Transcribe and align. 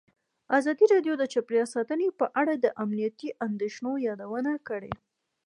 ازادي 0.57 0.85
راډیو 0.93 1.13
د 1.17 1.23
چاپیریال 1.33 1.67
ساتنه 1.75 2.05
په 2.19 2.25
اړه 2.41 2.53
د 2.57 2.65
امنیتي 2.83 3.29
اندېښنو 3.47 3.91
یادونه 4.07 4.51
کړې. 4.67 4.93